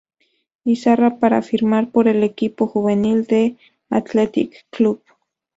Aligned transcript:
Izarra 0.63 1.19
para 1.19 1.43
firmar 1.43 1.91
por 1.91 2.07
el 2.07 2.23
equipo 2.23 2.65
juvenil 2.65 3.25
del 3.27 3.59
Athletic 3.91 4.65
Club. 4.71 5.03